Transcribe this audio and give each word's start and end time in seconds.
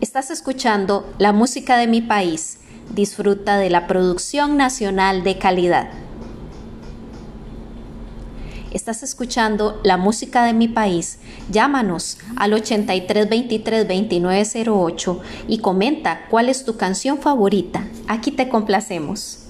Estás 0.00 0.30
escuchando 0.30 1.12
la 1.18 1.32
música 1.32 1.76
de 1.76 1.88
mi 1.88 2.00
país. 2.00 2.60
Disfruta 2.94 3.58
de 3.58 3.68
la 3.68 3.86
producción 3.86 4.56
nacional 4.56 5.22
de 5.24 5.36
calidad. 5.38 5.90
Estás 8.70 9.02
escuchando 9.02 9.80
la 9.82 9.96
música 9.96 10.44
de 10.44 10.52
mi 10.52 10.68
país. 10.68 11.18
Llámanos 11.50 12.18
al 12.36 12.52
8323-2908 12.52 15.20
y 15.48 15.58
comenta 15.58 16.28
cuál 16.28 16.48
es 16.48 16.64
tu 16.64 16.76
canción 16.76 17.18
favorita. 17.18 17.84
Aquí 18.06 18.30
te 18.30 18.48
complacemos. 18.48 19.46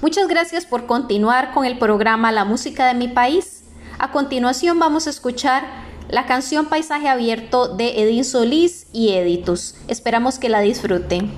Muchas 0.00 0.28
gracias 0.28 0.64
por 0.66 0.86
continuar 0.86 1.52
con 1.52 1.64
el 1.64 1.76
programa 1.78 2.30
La 2.30 2.44
música 2.44 2.86
de 2.86 2.94
mi 2.94 3.08
país. 3.08 3.64
A 3.98 4.12
continuación 4.12 4.78
vamos 4.78 5.06
a 5.06 5.10
escuchar 5.10 5.83
la 6.08 6.26
canción 6.26 6.66
Paisaje 6.66 7.08
Abierto 7.08 7.68
de 7.68 8.02
Edín 8.02 8.24
Solís 8.24 8.86
y 8.92 9.12
Editus. 9.12 9.74
Esperamos 9.88 10.38
que 10.38 10.48
la 10.48 10.60
disfruten. 10.60 11.32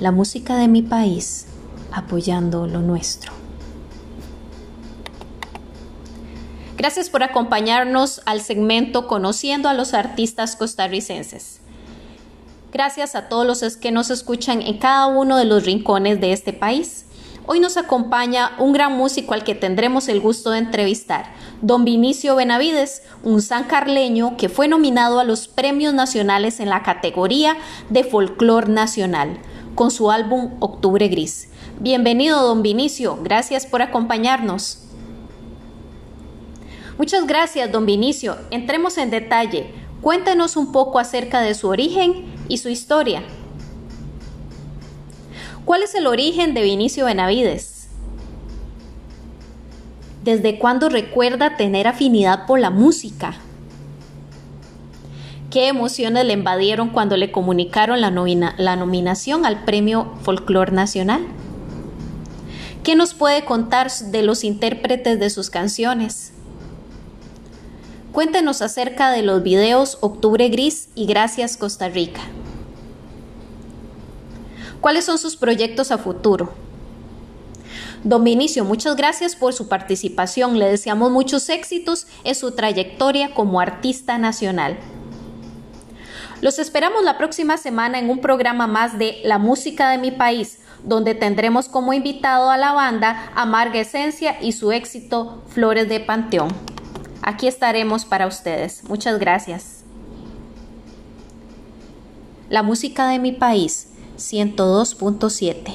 La 0.00 0.12
música 0.12 0.56
de 0.56 0.68
mi 0.68 0.82
país, 0.82 1.46
apoyando 1.90 2.66
lo 2.66 2.80
nuestro. 2.80 3.32
Gracias 6.76 7.08
por 7.08 7.22
acompañarnos 7.22 8.20
al 8.26 8.42
segmento 8.42 9.06
Conociendo 9.06 9.68
a 9.68 9.74
los 9.74 9.94
artistas 9.94 10.56
costarricenses. 10.56 11.60
Gracias 12.70 13.14
a 13.14 13.28
todos 13.28 13.46
los 13.46 13.76
que 13.78 13.90
nos 13.90 14.10
escuchan 14.10 14.60
en 14.60 14.78
cada 14.78 15.06
uno 15.06 15.38
de 15.38 15.46
los 15.46 15.64
rincones 15.64 16.20
de 16.20 16.32
este 16.32 16.52
país. 16.52 17.06
Hoy 17.48 17.60
nos 17.60 17.76
acompaña 17.76 18.56
un 18.58 18.72
gran 18.72 18.96
músico 18.96 19.32
al 19.32 19.44
que 19.44 19.54
tendremos 19.54 20.08
el 20.08 20.20
gusto 20.20 20.50
de 20.50 20.58
entrevistar, 20.58 21.32
don 21.62 21.84
Vinicio 21.84 22.34
Benavides, 22.34 23.02
un 23.22 23.40
sancarleño 23.40 24.36
que 24.36 24.48
fue 24.48 24.66
nominado 24.66 25.20
a 25.20 25.24
los 25.24 25.46
premios 25.46 25.94
nacionales 25.94 26.58
en 26.58 26.68
la 26.68 26.82
categoría 26.82 27.56
de 27.88 28.02
folclor 28.02 28.68
nacional, 28.68 29.38
con 29.76 29.92
su 29.92 30.10
álbum 30.10 30.54
Octubre 30.58 31.06
Gris. 31.06 31.48
Bienvenido, 31.78 32.42
don 32.42 32.64
Vinicio, 32.64 33.16
gracias 33.22 33.64
por 33.64 33.80
acompañarnos. 33.80 34.80
Muchas 36.98 37.28
gracias, 37.28 37.70
don 37.70 37.86
Vinicio. 37.86 38.38
Entremos 38.50 38.98
en 38.98 39.10
detalle. 39.10 39.72
Cuéntenos 40.00 40.56
un 40.56 40.72
poco 40.72 40.98
acerca 40.98 41.40
de 41.42 41.54
su 41.54 41.68
origen 41.68 42.24
y 42.48 42.58
su 42.58 42.70
historia. 42.70 43.22
¿Cuál 45.66 45.82
es 45.82 45.96
el 45.96 46.06
origen 46.06 46.54
de 46.54 46.62
Vinicio 46.62 47.06
Benavides? 47.06 47.88
¿Desde 50.22 50.60
cuándo 50.60 50.88
recuerda 50.88 51.56
tener 51.56 51.88
afinidad 51.88 52.46
por 52.46 52.60
la 52.60 52.70
música? 52.70 53.34
¿Qué 55.50 55.66
emociones 55.66 56.24
le 56.24 56.34
invadieron 56.34 56.90
cuando 56.90 57.16
le 57.16 57.32
comunicaron 57.32 58.00
la, 58.00 58.12
nominación 58.76 59.44
al 59.44 59.64
Premio 59.64 60.12
Folclor 60.22 60.72
Nacional? 60.72 61.26
¿Qué 62.84 62.94
nos 62.94 63.12
puede 63.12 63.44
contar 63.44 63.90
de 63.90 64.22
los 64.22 64.44
intérpretes 64.44 65.18
de 65.18 65.30
sus 65.30 65.50
canciones? 65.50 66.32
Cuéntenos 68.12 68.62
acerca 68.62 69.10
de 69.10 69.22
los 69.22 69.42
videos 69.42 69.98
Octubre 70.00 70.48
Gris 70.48 70.90
y 70.94 71.06
Gracias 71.06 71.56
Costa 71.56 71.88
Rica. 71.88 72.20
¿Cuáles 74.80 75.04
son 75.04 75.18
sus 75.18 75.36
proyectos 75.36 75.90
a 75.90 75.98
futuro? 75.98 76.52
Don 78.04 78.22
Vinicio, 78.22 78.64
muchas 78.64 78.94
gracias 78.94 79.34
por 79.34 79.52
su 79.52 79.68
participación. 79.68 80.58
Le 80.58 80.66
deseamos 80.66 81.10
muchos 81.10 81.48
éxitos 81.48 82.06
en 82.24 82.34
su 82.34 82.52
trayectoria 82.52 83.34
como 83.34 83.60
artista 83.60 84.18
nacional. 84.18 84.78
Los 86.40 86.58
esperamos 86.58 87.02
la 87.02 87.18
próxima 87.18 87.56
semana 87.56 87.98
en 87.98 88.10
un 88.10 88.20
programa 88.20 88.66
más 88.66 88.98
de 88.98 89.20
La 89.24 89.38
Música 89.38 89.88
de 89.90 89.98
mi 89.98 90.10
País, 90.10 90.60
donde 90.84 91.14
tendremos 91.14 91.68
como 91.68 91.94
invitado 91.94 92.50
a 92.50 92.58
la 92.58 92.72
banda 92.72 93.32
Amarga 93.34 93.80
Esencia 93.80 94.36
y 94.40 94.52
su 94.52 94.70
éxito 94.70 95.42
Flores 95.48 95.88
de 95.88 95.98
Panteón. 95.98 96.48
Aquí 97.22 97.48
estaremos 97.48 98.04
para 98.04 98.26
ustedes. 98.26 98.84
Muchas 98.84 99.18
gracias. 99.18 99.82
La 102.50 102.62
música 102.62 103.08
de 103.08 103.18
mi 103.18 103.32
país 103.32 103.88
102.7. 104.16 105.74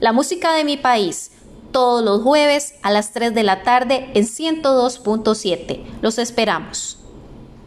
La 0.00 0.12
música 0.12 0.54
de 0.54 0.64
mi 0.64 0.76
país, 0.76 1.32
todos 1.72 2.04
los 2.04 2.22
jueves 2.22 2.74
a 2.82 2.90
las 2.90 3.12
3 3.12 3.34
de 3.34 3.42
la 3.42 3.62
tarde 3.62 4.10
en 4.14 4.24
102.7. 4.24 5.84
Los 6.00 6.18
esperamos. 6.18 6.99